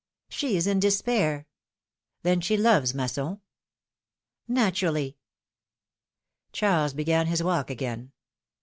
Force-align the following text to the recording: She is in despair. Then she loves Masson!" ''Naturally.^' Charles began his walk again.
She 0.29 0.57
is 0.57 0.65
in 0.65 0.79
despair. 0.79 1.45
Then 2.23 2.41
she 2.41 2.57
loves 2.57 2.95
Masson!" 2.95 3.39
''Naturally.^' 4.49 5.13
Charles 6.51 6.95
began 6.95 7.27
his 7.27 7.43
walk 7.43 7.69
again. 7.69 8.11